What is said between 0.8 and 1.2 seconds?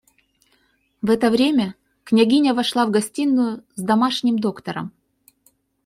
В